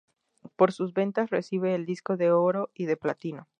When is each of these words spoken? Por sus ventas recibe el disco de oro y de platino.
Por 0.55 0.71
sus 0.71 0.95
ventas 0.95 1.29
recibe 1.29 1.75
el 1.75 1.85
disco 1.85 2.17
de 2.17 2.31
oro 2.31 2.71
y 2.73 2.85
de 2.87 2.97
platino. 2.97 3.47